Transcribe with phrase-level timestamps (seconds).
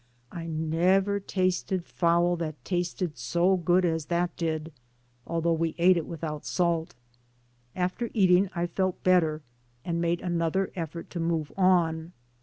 [0.31, 4.71] "I never tasted fowl that tasted so good as that did,
[5.27, 6.95] although we ate it without salt.
[7.75, 9.43] After eating I felt better,
[9.85, 12.13] and made another effort to move on.